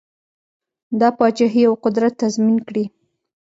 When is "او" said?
1.69-1.73